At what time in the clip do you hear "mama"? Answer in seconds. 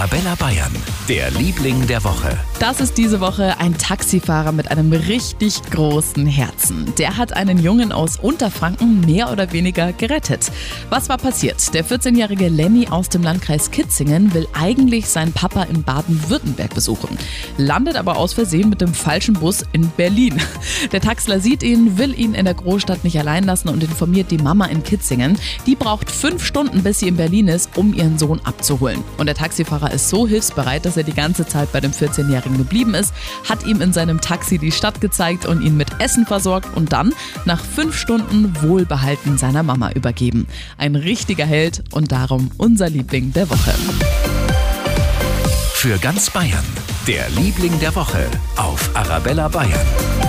24.38-24.64, 39.62-39.90